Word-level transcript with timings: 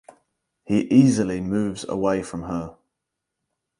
He 0.65 0.85
easily 0.87 1.41
moves 1.41 1.87
away 1.87 2.23
from 2.23 2.41
her. 2.45 2.75